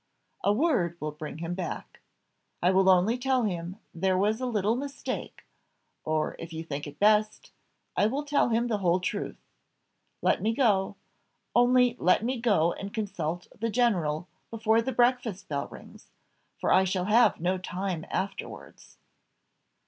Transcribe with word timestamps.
A 0.43 0.51
word 0.51 0.99
will 0.99 1.11
bring 1.11 1.37
him 1.37 1.53
back. 1.53 1.99
I 2.59 2.71
will 2.71 2.89
only 2.89 3.19
tell 3.19 3.43
him 3.43 3.77
there 3.93 4.17
was 4.17 4.41
a 4.41 4.47
little 4.47 4.75
mistake, 4.75 5.43
or 6.03 6.35
if 6.39 6.51
you 6.51 6.63
think 6.63 6.87
it 6.87 6.97
best, 6.97 7.51
I 7.95 8.07
will 8.07 8.23
tell 8.25 8.49
him 8.49 8.65
the 8.65 8.79
whole 8.79 8.99
truth. 8.99 9.37
Let 10.23 10.41
me 10.41 10.55
go 10.55 10.95
only 11.55 11.95
let 11.99 12.23
me 12.25 12.41
go 12.41 12.73
and 12.73 12.91
consult 12.91 13.47
the 13.59 13.69
general 13.69 14.27
before 14.49 14.81
the 14.81 14.91
breakfast 14.91 15.47
bell 15.47 15.67
rings, 15.67 16.07
for 16.59 16.73
I 16.73 16.83
shall 16.83 17.05
have 17.05 17.39
no 17.39 17.59
time 17.59 18.03
afterwards." 18.09 18.97